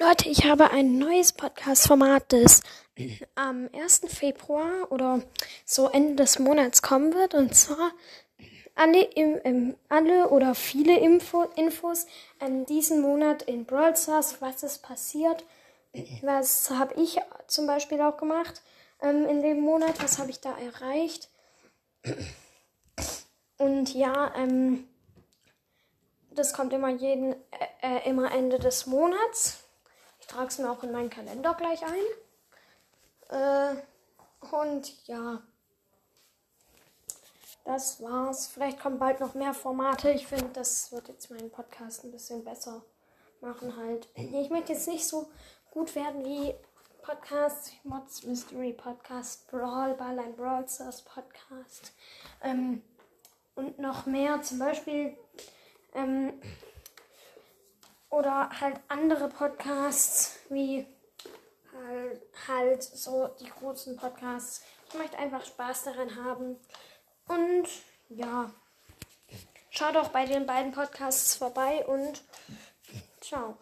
Leute, 0.00 0.28
ich 0.28 0.44
habe 0.44 0.72
ein 0.72 0.98
neues 0.98 1.32
Podcast-Format, 1.32 2.32
das 2.32 2.62
am 3.36 3.70
1. 3.72 4.00
Februar 4.08 4.90
oder 4.90 5.22
so 5.64 5.88
Ende 5.88 6.16
des 6.16 6.40
Monats 6.40 6.82
kommen 6.82 7.14
wird. 7.14 7.34
Und 7.34 7.54
zwar 7.54 7.92
alle, 8.74 9.02
im, 9.02 9.40
ähm, 9.44 9.76
alle 9.88 10.30
oder 10.30 10.56
viele 10.56 10.98
Info, 10.98 11.42
Infos 11.54 12.08
ähm, 12.40 12.66
diesen 12.66 13.02
Monat 13.02 13.42
in 13.42 13.66
Brawl 13.66 13.96
Stars, 13.96 14.40
was 14.40 14.64
ist 14.64 14.82
passiert. 14.82 15.44
Was 16.22 16.70
habe 16.70 17.00
ich 17.00 17.20
zum 17.46 17.68
Beispiel 17.68 18.00
auch 18.00 18.16
gemacht 18.16 18.62
ähm, 19.00 19.28
in 19.28 19.42
dem 19.42 19.60
Monat? 19.60 20.02
Was 20.02 20.18
habe 20.18 20.30
ich 20.30 20.40
da 20.40 20.52
erreicht? 20.58 21.28
Und 23.58 23.94
ja, 23.94 24.34
ähm, 24.36 24.88
das 26.32 26.52
kommt 26.52 26.72
immer 26.72 26.88
jeden, 26.88 27.32
äh, 27.32 27.36
äh 27.80 28.08
immer 28.10 28.32
Ende 28.32 28.58
des 28.58 28.86
Monats. 28.86 29.63
Ich 30.24 30.28
trage 30.28 30.48
es 30.48 30.58
mir 30.58 30.70
auch 30.70 30.82
in 30.82 30.90
meinen 30.90 31.10
Kalender 31.10 31.52
gleich 31.52 31.82
ein. 31.84 32.00
Äh, 33.28 33.76
und 34.56 35.06
ja, 35.06 35.42
das 37.66 38.02
war's. 38.02 38.46
Vielleicht 38.46 38.80
kommen 38.80 38.98
bald 38.98 39.20
noch 39.20 39.34
mehr 39.34 39.52
Formate. 39.52 40.12
Ich 40.12 40.26
finde, 40.26 40.48
das 40.54 40.90
wird 40.92 41.08
jetzt 41.08 41.30
meinen 41.30 41.50
Podcast 41.50 42.04
ein 42.04 42.10
bisschen 42.10 42.42
besser 42.42 42.82
machen 43.42 43.76
halt. 43.76 44.08
Ich 44.14 44.48
möchte 44.48 44.72
jetzt 44.72 44.88
nicht 44.88 45.06
so 45.06 45.30
gut 45.70 45.94
werden 45.94 46.24
wie 46.24 46.54
Podcast, 47.02 47.72
Mods 47.82 48.22
Mystery 48.22 48.72
Podcast, 48.72 49.46
Brawl, 49.50 49.92
Ball 49.92 50.18
ein 50.18 50.34
Brawl 50.36 50.66
Stars 50.66 51.02
Podcast. 51.02 51.92
Ähm, 52.42 52.80
und 53.56 53.78
noch 53.78 54.06
mehr, 54.06 54.40
zum 54.40 54.58
Beispiel 54.58 55.18
ähm, 55.94 56.40
oder 58.14 58.48
halt 58.60 58.80
andere 58.88 59.28
Podcasts 59.28 60.38
wie 60.48 60.86
halt, 61.72 62.22
halt 62.48 62.82
so 62.82 63.28
die 63.40 63.50
großen 63.50 63.96
Podcasts. 63.96 64.62
Ich 64.88 64.94
möchte 64.94 65.18
einfach 65.18 65.44
Spaß 65.44 65.84
daran 65.84 66.14
haben. 66.24 66.56
Und 67.26 67.68
ja, 68.08 68.50
schaut 69.70 69.96
auch 69.96 70.08
bei 70.08 70.26
den 70.26 70.46
beiden 70.46 70.72
Podcasts 70.72 71.34
vorbei 71.34 71.84
und 71.86 72.22
ciao. 73.20 73.58